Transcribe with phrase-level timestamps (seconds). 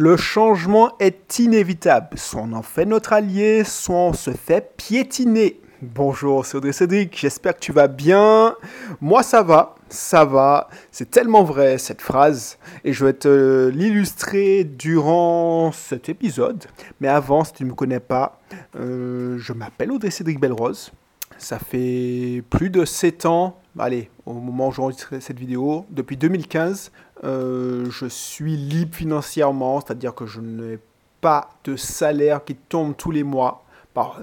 [0.00, 2.16] Le changement est inévitable.
[2.18, 5.60] Soit on en fait notre allié, soit on se fait piétiner.
[5.82, 8.54] Bonjour, c'est Audrey Cédric, j'espère que tu vas bien.
[9.00, 10.68] Moi ça va, ça va.
[10.92, 12.58] C'est tellement vrai cette phrase.
[12.84, 16.66] Et je vais te l'illustrer durant cet épisode.
[17.00, 18.40] Mais avant, si tu ne me connais pas,
[18.76, 20.92] euh, je m'appelle Audrey Cédric Belrose.
[21.38, 26.92] Ça fait plus de 7 ans, allez, au moment où j'enregistre cette vidéo, depuis 2015,
[27.24, 30.78] euh, je suis libre financièrement, c'est-à-dire que je n'ai
[31.20, 33.64] pas de salaire qui tombe tous les mois.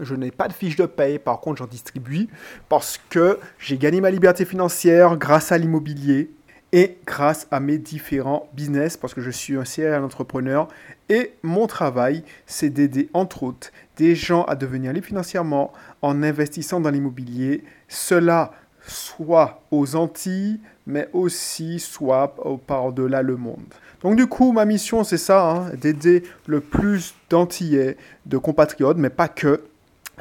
[0.02, 2.28] Je n'ai pas de fiche de paye, par contre j'en distribue
[2.70, 6.32] parce que j'ai gagné ma liberté financière grâce à l'immobilier
[6.72, 10.68] et grâce à mes différents business parce que je suis un serial entrepreneur
[11.10, 16.80] et mon travail c'est d'aider entre autres des gens à devenir libres financièrement en investissant
[16.80, 17.64] dans l'immobilier.
[17.88, 18.52] Cela
[18.88, 22.36] soit aux Antilles, mais aussi soit
[22.68, 23.64] par-delà le monde.
[24.02, 29.10] Donc du coup, ma mission, c'est ça, hein, d'aider le plus d'Antillais, de compatriotes, mais
[29.10, 29.64] pas que,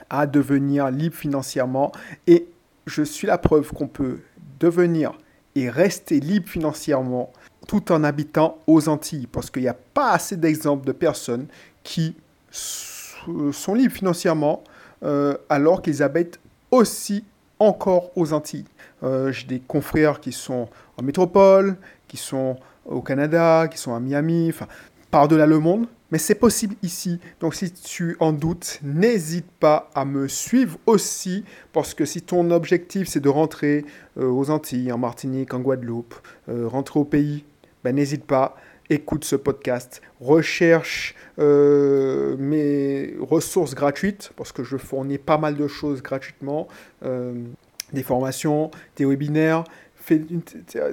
[0.08, 1.92] à devenir libre financièrement.
[2.26, 2.48] Et
[2.86, 4.20] je suis la preuve qu'on peut
[4.58, 5.12] devenir
[5.54, 7.32] et rester libre financièrement
[7.68, 11.46] tout en habitant aux Antilles, parce qu'il n'y a pas assez d'exemples de personnes
[11.82, 12.14] qui
[12.50, 14.62] sont libres financièrement
[15.02, 17.24] euh, alors qu'ils habitent aussi
[17.58, 18.66] encore aux Antilles.
[19.02, 21.76] Euh, j'ai des confrères qui sont en métropole,
[22.08, 24.66] qui sont au Canada, qui sont à Miami, enfin,
[25.10, 25.86] par-delà le monde.
[26.10, 27.18] Mais c'est possible ici.
[27.40, 31.44] Donc si tu en doutes, n'hésite pas à me suivre aussi.
[31.72, 33.84] Parce que si ton objectif c'est de rentrer
[34.18, 36.14] euh, aux Antilles, en Martinique, en Guadeloupe,
[36.48, 37.44] euh, rentrer au pays,
[37.82, 38.56] ben, n'hésite pas
[38.90, 45.66] écoute ce podcast, recherche euh, mes ressources gratuites, parce que je fournis pas mal de
[45.68, 46.68] choses gratuitement,
[47.04, 47.34] euh,
[47.92, 50.20] des formations, des webinaires, fais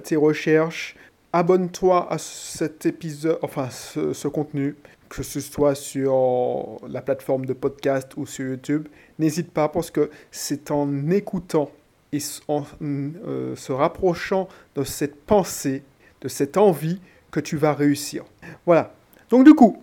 [0.03, 0.95] tes recherches,
[1.33, 4.75] abonne-toi à cet épisode, enfin ce, contenu,
[5.09, 8.87] que ce soit sur la plateforme de podcast ou sur YouTube.
[9.19, 11.71] N'hésite pas parce que c'est en écoutant
[12.13, 15.83] et en euh, se rapprochant de cette pensée,
[16.21, 16.99] de cette envie
[17.31, 18.23] que tu vas réussir.
[18.65, 18.93] Voilà.
[19.29, 19.81] Donc du coup,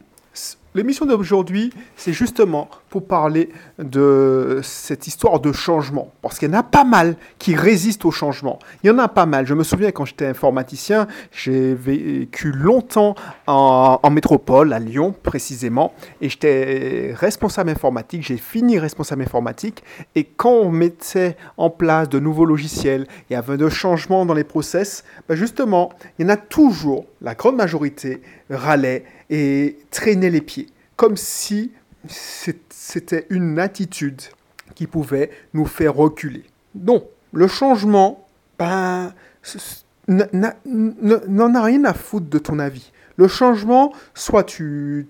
[0.75, 6.13] l'émission d'aujourd'hui, c'est justement pour parler de cette histoire de changement.
[6.23, 8.59] Parce qu'il y en a pas mal qui résistent au changement.
[8.83, 9.47] Il y en a pas mal.
[9.47, 13.15] Je me souviens quand j'étais informaticien, j'ai vécu longtemps
[13.47, 18.23] en, métropole, à Lyon précisément, et j'étais responsable informatique.
[18.23, 19.83] J'ai fini responsable informatique.
[20.15, 24.35] Et quand on mettait en place de nouveaux logiciels, il y avait de changements dans
[24.35, 30.31] les process, ben justement, il y en a toujours, la grande majorité, râlait et traînait
[30.31, 30.67] les pieds.
[30.97, 31.73] Comme si
[32.09, 34.21] c'était une attitude
[34.75, 36.45] qui pouvait nous faire reculer.
[36.75, 38.27] Donc, le changement,
[38.59, 39.13] ben,
[40.09, 42.93] n'en a rien à foutre de ton avis.
[43.17, 45.07] Le changement, soit tu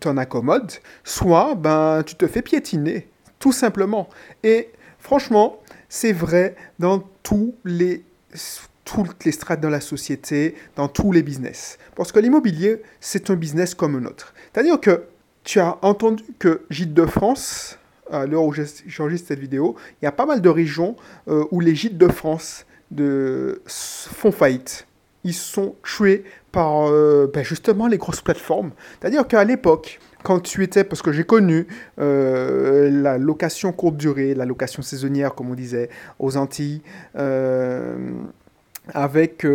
[0.00, 0.72] t'en accommodes,
[1.04, 3.08] soit ben, tu te fais piétiner,
[3.38, 4.08] tout simplement.
[4.44, 5.58] Et franchement,
[5.88, 8.04] c'est vrai dans tous les,
[8.96, 11.78] toutes les strates de la société, dans tous les business.
[11.94, 14.34] Parce que l'immobilier, c'est un business comme un autre.
[14.52, 15.04] C'est-à-dire que
[15.44, 17.78] tu as entendu que Gîtes de France,
[18.10, 18.54] à l'heure où
[18.86, 20.96] j'enregistre cette vidéo, il y a pas mal de régions
[21.28, 24.86] euh, où les Gîtes de France de, font faillite.
[25.24, 28.70] Ils sont tués par euh, ben justement les grosses plateformes.
[29.00, 31.66] C'est-à-dire qu'à l'époque, quand tu étais, parce que j'ai connu
[31.98, 36.82] euh, la location courte durée, la location saisonnière, comme on disait, aux Antilles,
[38.94, 39.46] avec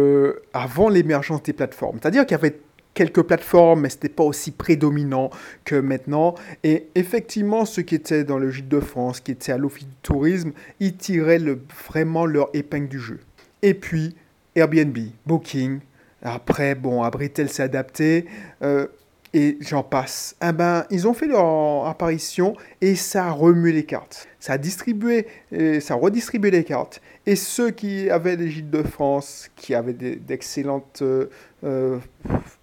[0.53, 1.97] avant l'émergence des plateformes.
[2.01, 2.59] C'est-à-dire qu'il y avait
[2.93, 5.29] quelques plateformes, mais ce n'était pas aussi prédominant
[5.65, 6.35] que maintenant.
[6.63, 9.95] Et effectivement, ceux qui étaient dans le Gîte de France, qui étaient à l'Office du
[10.01, 11.41] tourisme, ils tiraient
[11.85, 13.19] vraiment leur épingle du jeu.
[13.61, 14.15] Et puis,
[14.55, 15.79] Airbnb, Booking,
[16.21, 18.25] après, bon, Abritel s'est adapté.
[18.61, 18.87] Euh,
[19.33, 20.35] et j'en passe.
[20.47, 24.27] Eh ben, ils ont fait leur apparition et ça a remué les cartes.
[24.39, 25.27] Ça a distribué,
[25.79, 27.01] ça a redistribué les cartes.
[27.25, 31.29] Et ceux qui avaient les gîtes de France, qui avaient d'excellentes euh,
[31.63, 31.97] euh,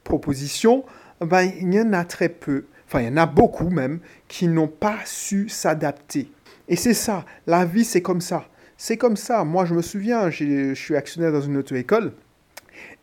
[0.05, 0.85] propositions,
[1.21, 4.47] ben, il y en a très peu, enfin il y en a beaucoup même, qui
[4.47, 6.31] n'ont pas su s'adapter.
[6.69, 8.47] Et c'est ça, la vie c'est comme ça.
[8.77, 9.45] C'est comme ça.
[9.45, 12.13] Moi je me souviens, je suis actionnaire dans une auto-école.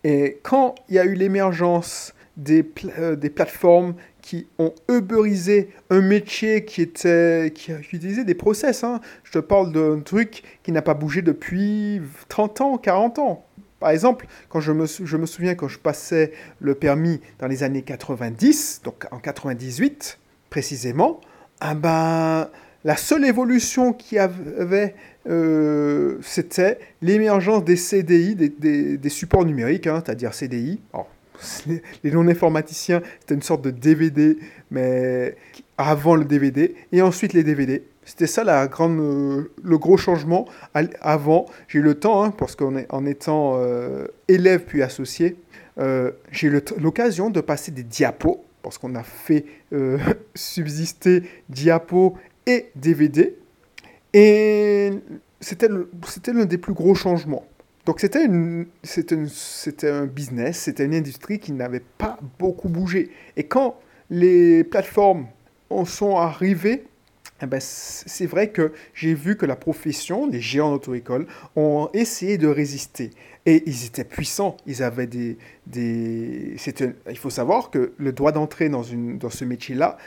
[0.03, 2.65] Et quand il y a eu l'émergence des,
[2.99, 8.83] euh, des plateformes qui ont uberisé un métier qui, était, qui utilisait des process.
[8.83, 9.01] Hein.
[9.23, 13.45] Je te parle d'un truc qui n'a pas bougé depuis 30 ans, 40 ans.
[13.79, 17.63] Par exemple, quand je me, je me souviens quand je passais le permis dans les
[17.63, 20.19] années 90, donc en 98
[20.49, 21.21] précisément,
[21.59, 22.49] ah ben,
[22.83, 24.95] la seule évolution qu'il y avait,
[25.27, 30.79] euh, c'était l'émergence des CDI, des, des, supports numériques, hein, c'est-à-dire CDI.
[32.03, 34.37] les non-informaticiens, c'était une sorte de DVD,
[34.71, 35.35] mais
[35.77, 37.83] avant le DVD, et ensuite les DVD.
[38.07, 40.47] C'était ça la grande, euh, le gros changement.
[41.01, 45.35] Avant, j'ai eu le temps, hein, parce qu'en en étant euh, élève puis associé,
[45.77, 49.45] euh, j'ai eu l'occasion de passer des diapos, parce qu'on a fait
[50.35, 53.35] subsister diapos et DVD.
[54.13, 54.93] Et
[55.41, 57.45] c'était l'un des plus gros changements.
[57.87, 58.27] Donc c'était
[59.87, 63.11] un business, c'était une industrie qui n'avait pas beaucoup bougé.
[63.37, 63.79] Et quand
[64.09, 65.27] les plateformes
[65.69, 66.83] en sont arrivées,
[67.41, 72.37] eh ben, c'est vrai que j'ai vu que la profession, les géants d'auto-école, ont essayé
[72.37, 73.11] de résister.
[73.45, 74.57] Et ils étaient puissants.
[74.65, 75.37] Ils avaient des...
[75.65, 76.57] des
[77.09, 79.97] il faut savoir que le droit d'entrée dans, une, dans ce métier-là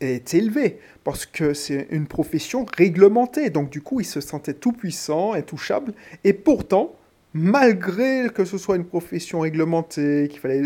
[0.00, 3.50] est élevé, parce que c'est une profession réglementée.
[3.50, 5.92] Donc du coup, ils se sentaient tout puissants, intouchables.
[6.24, 6.94] Et pourtant,
[7.36, 10.62] malgré que ce soit une profession réglementée, qu'il fallait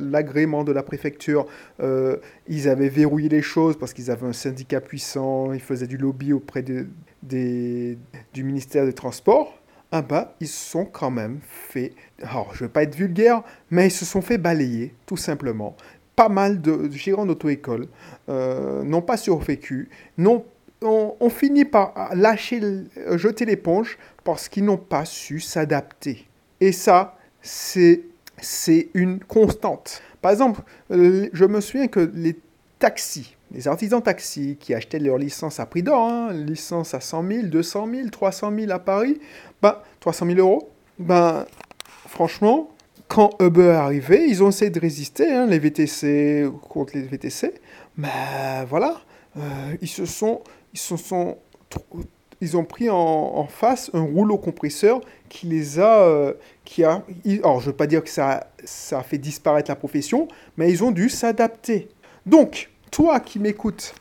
[0.00, 1.46] l'agrément de la préfecture,
[1.80, 2.16] euh,
[2.48, 6.32] ils avaient verrouillé les choses parce qu'ils avaient un syndicat puissant, ils faisaient du lobby
[6.32, 6.88] auprès du
[8.34, 9.58] ministère des Transports.
[9.92, 13.42] Ah bah, ils se sont quand même fait, alors je ne vais pas être vulgaire,
[13.70, 15.76] mais ils se sont fait balayer, tout simplement.
[16.16, 17.86] Pas mal de gérants d'auto-école
[18.28, 19.88] euh, n'ont pas survécu,
[20.18, 20.44] n'ont
[20.82, 22.60] on, finit par lâcher,
[23.12, 26.26] jeter l'éponge parce qu'ils n'ont pas su s'adapter.
[26.60, 28.02] Et ça, c'est,
[28.38, 30.02] c'est une constante.
[30.20, 32.38] Par exemple, euh, je me souviens que les
[32.78, 37.28] taxis, les artisans taxis qui achetaient leur licence à prix d'or, hein, licence à 100
[37.28, 39.20] 000, 200 000, 300 000 à Paris,
[39.60, 41.44] ben, 300 000 euros, ben,
[42.08, 42.70] franchement,
[43.08, 47.54] quand Uber est arrivé, ils ont essayé de résister, hein, les VTC contre les VTC,
[47.96, 49.02] mais ben, voilà,
[49.36, 49.40] euh,
[49.80, 50.42] ils se sont
[52.40, 56.34] ils ont pris en, face un rouleau compresseur qui les a, euh,
[56.64, 57.04] qui a,
[57.42, 60.82] alors je veux pas dire que ça, ça a fait disparaître la profession, mais ils
[60.84, 61.88] ont dû s'adapter.
[62.26, 63.94] Donc, toi qui m'écoutes,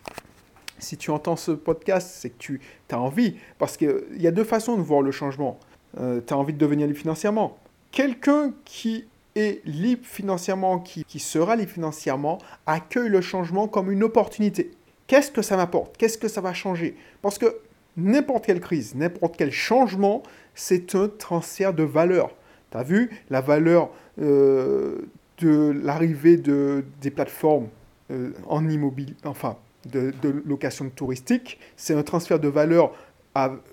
[0.79, 4.43] si tu entends ce podcast, c'est que tu as envie, parce qu'il y a deux
[4.43, 5.59] façons de voir le changement.
[5.99, 7.57] Euh, tu as envie de devenir libre financièrement.
[7.91, 14.03] Quelqu'un qui est libre financièrement, qui, qui sera libre financièrement, accueille le changement comme une
[14.03, 14.71] opportunité.
[15.11, 15.97] Qu'est-ce que ça m'apporte?
[15.97, 16.95] Qu'est-ce que ça va changer?
[17.21, 17.57] Parce que
[17.97, 20.23] n'importe quelle crise, n'importe quel changement,
[20.55, 22.33] c'est un transfert de valeur.
[22.71, 23.89] Tu as vu la valeur
[24.21, 24.99] euh,
[25.39, 27.67] de l'arrivée de, des plateformes
[28.09, 30.13] euh, en immobilier, enfin, de,
[30.45, 32.93] location touristique, c'est un transfert de valeur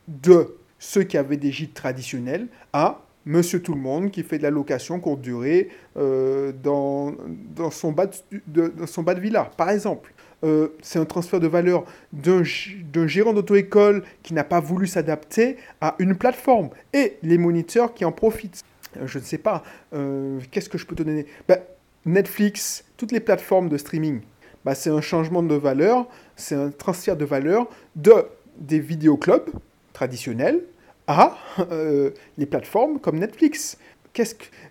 [0.09, 4.43] de ceux qui avaient des gîtes traditionnels à Monsieur Tout le Monde qui fait de
[4.43, 7.15] la location courte durée euh, dans,
[7.55, 8.07] dans, son bas
[8.49, 10.13] de, dans son bas de villa, par exemple.
[10.45, 15.97] Euh, c'est un transfert de valeur d'un gérant d'auto-école qui n'a pas voulu s'adapter à
[15.99, 18.63] une plateforme et les moniteurs qui en profitent.
[18.97, 19.65] Euh, je ne sais pas,
[19.95, 21.27] euh, qu'est-ce que je peux te donner?
[21.49, 21.59] Ben,
[22.07, 24.21] Netflix, toutes les plateformes de streaming,
[24.65, 26.07] ben, c'est un changement de valeur,
[26.37, 28.13] c'est un transfert de valeur de
[28.59, 29.51] des vidéoclubs
[29.93, 30.61] traditionnels
[31.07, 31.37] à
[32.39, 33.79] les plateformes comme Netflix.
[34.13, 34.23] Que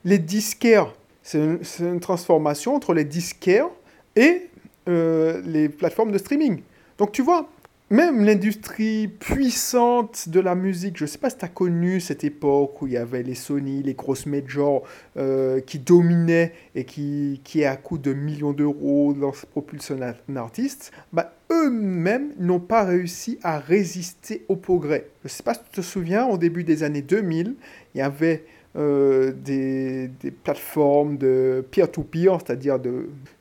[0.03, 0.93] les disquaires
[1.23, 3.69] C'est une, une transformation entre les disquaires
[4.17, 4.49] et
[4.87, 6.61] euh, les plateformes de streaming.
[6.97, 7.49] Donc tu vois,
[7.89, 12.25] même l'industrie puissante de la musique, je ne sais pas si tu as connu cette
[12.25, 14.83] époque où il y avait les Sony, les grosses majors
[15.15, 19.15] euh, qui dominaient et qui, qui à coup de millions d'euros
[19.51, 25.07] propulsent un artiste, bah, eux-mêmes n'ont pas réussi à résister au progrès.
[25.23, 27.55] Je ne sais pas si tu te souviens, au début des années 2000,
[27.95, 28.43] il y avait
[28.77, 30.09] euh, des,
[30.43, 32.79] plateformes de peer-to-peer, c'est-à-dire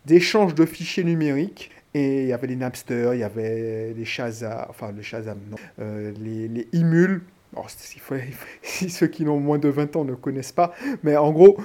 [0.05, 1.71] d'échange de, fichiers numériques.
[1.95, 5.57] Et il y avait les Napster, il y avait les Shazam, enfin le Shazam, non,
[5.81, 7.23] euh, les, les Imul.
[8.62, 11.57] ceux qui ont moins de 20 ans ne connaissent pas, mais en gros,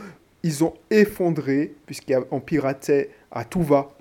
[0.44, 3.92] ils ont effondré, puisqu'on piratait à tout va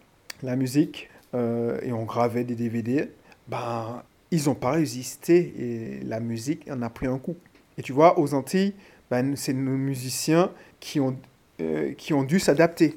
[0.43, 3.11] la musique, euh, et on gravait des DVD,
[3.49, 7.37] ben, ils n'ont pas résisté, et la musique en a pris un coup.
[7.77, 8.75] Et tu vois, aux Antilles,
[9.11, 11.17] ben, c'est nos musiciens qui ont,
[11.61, 12.97] euh, qui ont dû s'adapter.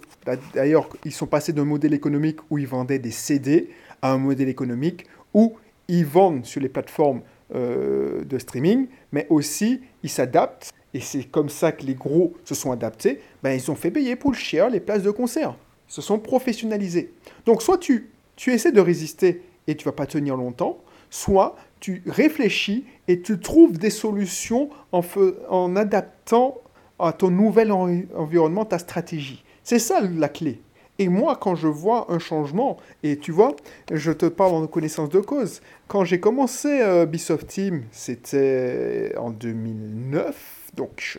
[0.54, 3.70] D'ailleurs, ils sont passés d'un modèle économique où ils vendaient des CD
[4.02, 5.54] à un modèle économique où
[5.88, 7.22] ils vendent sur les plateformes
[7.56, 10.72] euh, de streaming, mais aussi ils s'adaptent.
[10.94, 13.20] Et c'est comme ça que les gros se sont adaptés.
[13.42, 15.56] Ben, ils ont fait payer pour le cher les places de concert.
[15.90, 17.12] Ils se sont professionnalisés.
[17.46, 20.78] Donc soit tu, tu essaies de résister et tu vas pas tenir longtemps,
[21.14, 25.04] soit tu réfléchis et tu trouves des solutions en,
[25.48, 26.58] en adaptant
[26.98, 29.44] à ton nouvel environnement ta stratégie.
[29.64, 30.60] C'est ça la clé.
[30.98, 33.56] Et moi, quand je vois un changement, et tu vois,
[33.92, 37.06] je te parle en connaissance de cause, quand j'ai commencé euh,
[37.48, 41.18] Team, c'était en 2009, Donc,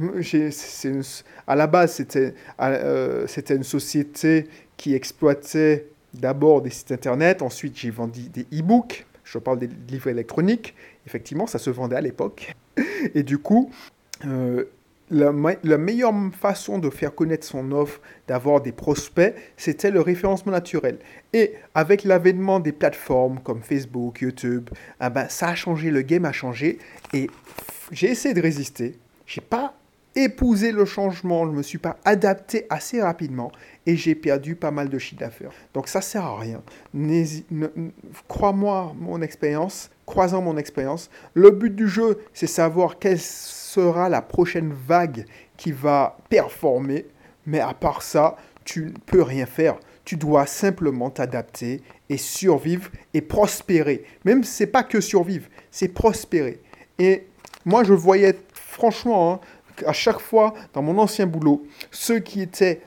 [0.00, 1.02] une,
[1.46, 2.02] à la base,
[2.60, 4.46] euh, c'était une société
[4.78, 5.86] qui exploitait
[6.20, 10.74] d'abord des sites internet, ensuite j'ai vendu des e-books, je parle des livres électroniques,
[11.06, 12.54] effectivement, ça se vendait à l'époque.
[13.14, 13.70] Et du coup,
[14.24, 14.64] euh,
[15.10, 20.98] la, meilleure façon de faire connaître son offre, d'avoir des prospects, c'était le référencement naturel.
[21.32, 24.70] Et avec l'avènement des plateformes comme Facebook, YouTube,
[25.00, 26.78] ah ben, ça a changé, le game a changé.
[27.12, 27.30] Et
[27.92, 28.98] j'ai essayé de résister.
[29.26, 29.74] J'ai pas
[30.16, 33.52] épousé le changement, je ne me suis pas adapté assez rapidement
[33.84, 35.52] et j'ai perdu pas mal de chiffre d'affaires.
[35.74, 36.62] Donc ça sert à rien.
[38.26, 41.10] Crois-moi mon expérience, croisant mon expérience.
[41.34, 47.06] Le but du jeu, c'est savoir quelle sera la prochaine vague qui va performer.
[47.46, 49.76] Mais à part ça, tu ne peux rien faire.
[50.04, 54.04] Tu dois simplement t'adapter et survivre et prospérer.
[54.24, 56.60] Même c'est pas que survivre, c'est prospérer.
[56.98, 57.26] Et
[57.64, 58.36] moi, je voyais
[58.76, 59.40] franchement, hein,
[59.84, 62.82] à chaque fois dans mon ancien boulot, ceux qui étaient,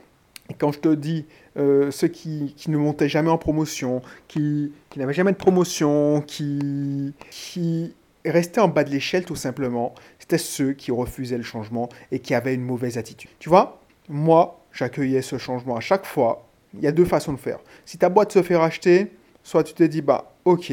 [0.57, 1.25] quand je te dis,
[1.57, 7.13] euh, ceux qui, ne montaient jamais en promotion, qui, qui n'avaient jamais de promotion, qui,
[7.29, 7.93] qui
[8.25, 12.33] restaient en bas de l'échelle tout simplement, c'était ceux qui refusaient le changement et qui
[12.33, 13.31] avaient une mauvaise attitude.
[13.39, 16.45] Tu vois, moi, j'accueillais ce changement à chaque fois.
[16.75, 17.59] Il y a deux façons de faire.
[17.85, 19.11] Si ta boîte se fait racheter,
[19.43, 20.71] soit tu te dis, bah ok,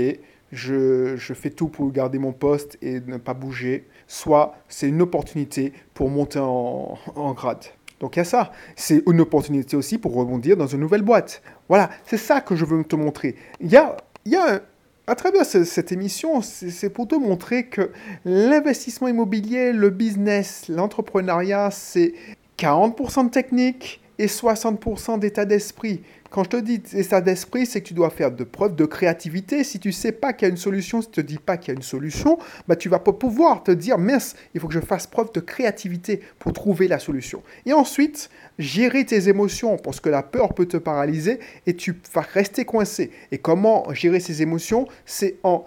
[0.53, 5.73] je, fais tout pour garder mon poste et ne pas bouger, soit c'est une opportunité
[5.95, 7.65] pour monter en, en grade.
[8.01, 8.53] Donc il y a ça.
[8.77, 11.43] C'est une opportunité aussi pour rebondir dans une nouvelle boîte.
[11.69, 13.37] Voilà, c'est ça que je veux te montrer.
[13.61, 14.61] Il y a, il y a
[15.09, 17.93] à travers cette émission, c'est pour te montrer que
[18.25, 22.13] l'investissement immobilier, le business, l'entrepreneuriat, c'est
[22.59, 26.03] 40% de technique et 60% d'état d'esprit.
[26.31, 29.65] Quand je te dis état d'esprit, c'est que tu dois faire de preuves de créativité.
[29.65, 31.73] Si tu sais pas qu'il y a une solution, si tu te dis pas qu'il
[31.73, 34.75] y a une solution, bah, tu vas pas pouvoir te dire, mince, il faut que
[34.75, 37.43] je fasse preuve de créativité pour trouver la solution.
[37.65, 42.23] Et ensuite, gérer tes émotions, parce que la peur peut te paralyser et tu vas
[42.23, 43.11] rester coincé.
[43.33, 44.87] Et comment gérer ces émotions?
[45.05, 45.65] C'est en,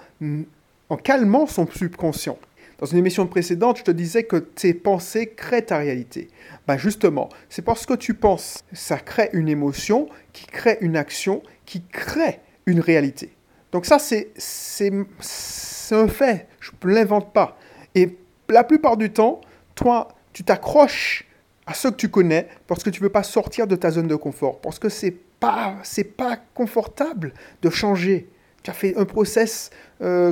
[0.90, 2.38] en calmant son subconscient.
[2.80, 6.30] Dans une émission précédente, je te disais que tes pensées créent ta réalité.
[6.66, 11.44] Ben justement, c'est parce que tu penses, ça crée une émotion, qui crée une action,
[11.66, 13.36] qui crée une réalité.
[13.74, 14.32] Donc ça, c'est,
[15.92, 17.58] un fait, je ne l'invente pas.
[17.96, 18.18] Et
[18.48, 19.42] la plupart du temps,
[19.76, 21.26] toi, tu t'accroches
[21.68, 24.08] à ce que tu connais parce que tu ne veux pas sortir de ta zone
[24.08, 25.76] de confort, parce que c'est pas,
[26.18, 28.30] pas confortable de changer.
[28.64, 29.70] Tu as fait un process,
[30.02, 30.32] euh,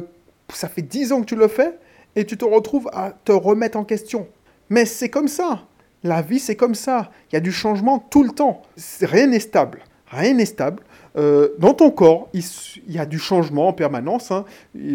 [0.54, 1.78] ça fait 10 ans que tu le fais,
[2.18, 4.28] et tu te retrouves à te remettre en question.
[4.70, 5.68] Mais c'est comme ça.
[6.04, 7.12] La vie, c'est comme ça.
[7.32, 8.64] Il y a du changement tout le temps.
[9.02, 9.84] Rien n'est stable.
[10.08, 10.82] Rien n'est stable.
[11.16, 12.44] Euh, dans ton corps, il,
[12.88, 14.32] y a du changement en permanence.
[14.32, 14.46] Hein.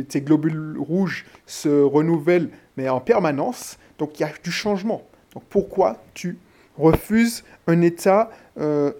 [0.09, 3.79] Tes globules rouges se renouvellent, mais en permanence.
[3.99, 5.03] Donc il y a du changement.
[5.33, 6.39] Donc pourquoi tu
[6.77, 8.91] refuses un état euh,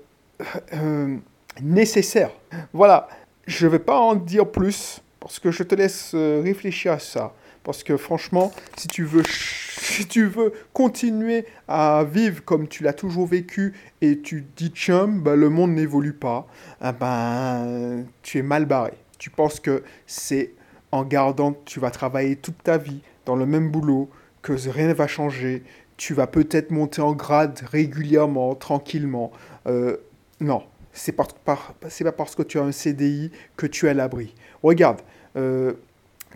[0.75, 1.17] euh,
[1.61, 2.31] nécessaire?
[2.73, 3.09] Voilà.
[3.49, 7.33] Je ne vais pas en dire plus parce que je te laisse réfléchir à ça.
[7.65, 12.93] Parce que franchement, si tu veux, si tu veux continuer à vivre comme tu l'as
[12.93, 16.47] toujours vécu et tu dis chum, bah, le monde n'évolue pas,
[16.81, 18.95] ah ben, tu es mal barré.
[19.19, 20.53] Tu penses que c'est
[20.91, 24.11] en gardant, tu vas travailler toute ta vie dans le même boulot,
[24.43, 25.63] que rien ne va changer.
[25.97, 29.31] Tu vas peut-être monter en grade régulièrement, tranquillement.
[29.67, 29.99] Euh,
[30.41, 31.77] non, c'est pas, pas
[32.17, 34.35] parce que tu as un CDI que tu es à l'abri.
[34.63, 35.01] Regarde,
[35.37, 35.75] euh,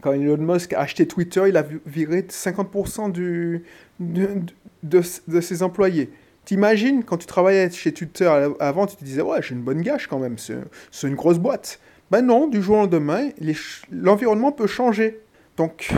[0.00, 3.64] quand Elon Musk a acheté Twitter, il a viré 50% du,
[4.00, 5.00] de,
[5.40, 6.10] ses employés.
[6.44, 10.06] T'imagines, quand tu travaillais chez Twitter avant, tu te disais, ouais, j'ai une bonne gâche
[10.06, 11.80] quand même, c'est une grosse boîte.
[12.10, 13.30] Ben non, du jour au lendemain,
[13.90, 15.20] l'environnement peut changer.
[15.56, 15.90] Donc,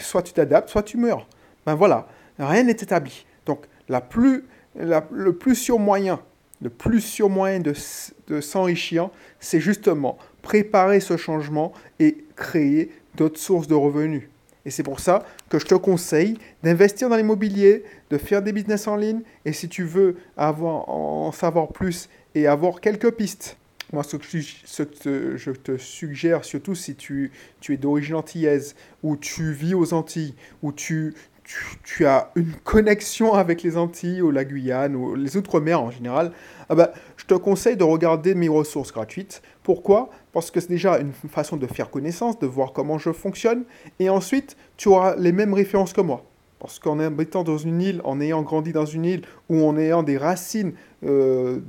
[0.00, 1.26] soit tu t'adaptes, soit tu meurs.
[1.66, 2.06] Ben voilà,
[2.38, 3.26] rien n'est établi.
[3.44, 4.44] Donc, la plus,
[4.76, 6.20] le plus sûr moyen,
[6.62, 13.66] le plus sûr moyen de s'enrichir, c'est justement préparer ce changement et créer d'autres sources
[13.66, 14.24] de revenus.
[14.64, 18.86] Et c'est pour ça que je te conseille d'investir dans l'immobilier, de faire des business
[18.86, 19.22] en ligne.
[19.44, 23.56] Et si tu veux avoir, en savoir plus et avoir quelques pistes,
[23.92, 29.52] moi, ce que, je te suggère, surtout si tu, tu es d'origine antillaise, ou tu
[29.52, 31.14] vis aux Antilles, ou tu,
[31.84, 36.32] tu, as une connexion avec les Antilles ou la Guyane ou les Outre-mer en général,
[36.68, 39.42] ah bah, je te conseille de regarder mes ressources gratuites.
[39.62, 40.10] Pourquoi?
[40.32, 43.64] Parce que c'est déjà une façon de faire connaissance, de voir comment je fonctionne,
[43.98, 46.24] et ensuite tu auras les mêmes références que moi.
[46.58, 50.02] Parce qu'en habitant dans une île, en ayant grandi dans une île, ou en ayant
[50.02, 50.72] des racines
[51.04, 51.60] euh,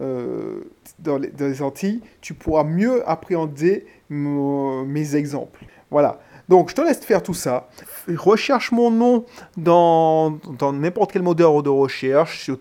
[0.00, 0.62] euh,
[0.98, 5.64] dans, les, Antilles, tu pourras mieux appréhender mes exemples.
[5.90, 6.20] Voilà.
[6.48, 7.68] Donc, je te laisse faire tout ça.
[8.08, 9.24] Recherche mon nom
[9.56, 10.38] dans,
[10.72, 12.58] n'importe quel moteur de recherche, sur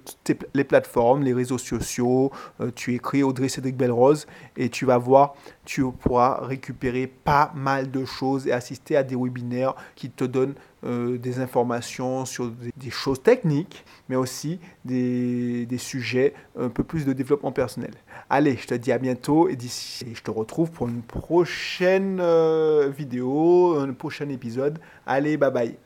[0.54, 2.32] les plateformes, les réseaux sociaux.
[2.60, 5.36] Euh, tu écris Audrey Cédric Belrose et tu vas voir,
[5.72, 10.56] tu pourras récupérer pas mal de choses et assister à des webinaires qui te donnent
[10.84, 17.06] euh, des informations sur des, choses techniques, mais aussi des, des, sujets un peu plus
[17.06, 17.94] de développement personnel.
[18.30, 22.90] Allez, je te dis à bientôt et d'ici, je te retrouve pour une prochaine euh,
[22.90, 24.78] vidéo, un prochain épisode.
[25.06, 25.78] Allez, bye bye.